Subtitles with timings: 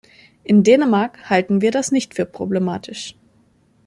[0.43, 3.15] In Dänemark halten wir das nicht für problematisch.